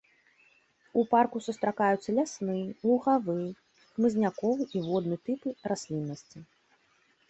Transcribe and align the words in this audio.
У 1.01 1.03
парку 1.11 1.37
сустракаюцца 1.47 2.09
лясны, 2.21 2.57
лугавы, 2.87 3.37
хмызняковы 3.93 4.63
і 4.75 4.87
водны 4.91 5.15
тыпы 5.29 5.49
расліннасці. 5.73 6.39